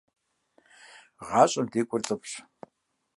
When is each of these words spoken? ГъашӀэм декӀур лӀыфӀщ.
ГъашӀэм 1.27 1.65
декӀур 1.71 2.01
лӀыфӀщ. 2.05 2.31